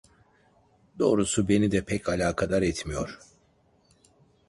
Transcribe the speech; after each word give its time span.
Doğrusu 0.99 1.47
beni 1.47 1.71
de 1.71 1.85
pek 1.85 2.09
alakadar 2.09 2.61
etmiyor… 2.61 3.19